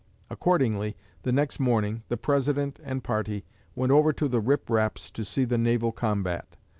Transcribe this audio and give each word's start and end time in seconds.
Accordingly, 0.31 0.97
the 1.21 1.31
next 1.31 1.59
morning, 1.59 2.01
the 2.09 2.17
President 2.17 2.79
and 2.83 3.03
party 3.03 3.45
went 3.75 3.91
over 3.91 4.11
to 4.11 4.27
the 4.27 4.39
Rip 4.41 4.67
Raps 4.67 5.11
to 5.11 5.23
see 5.23 5.45
the 5.45 5.59
naval 5.59 5.91
combat. 5.91 6.57